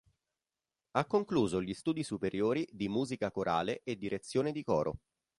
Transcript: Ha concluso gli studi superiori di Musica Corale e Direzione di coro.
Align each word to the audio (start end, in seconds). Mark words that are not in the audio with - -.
Ha 0.97 1.05
concluso 1.05 1.61
gli 1.61 1.75
studi 1.75 2.01
superiori 2.01 2.67
di 2.71 2.89
Musica 2.89 3.29
Corale 3.29 3.81
e 3.83 3.95
Direzione 3.97 4.51
di 4.51 4.63
coro. 4.63 4.95